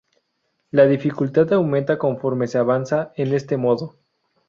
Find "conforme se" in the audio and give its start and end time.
1.99-2.57